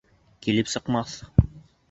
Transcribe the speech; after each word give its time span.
Килеп 0.45 0.71
сыҡмаҫ! 0.73 1.15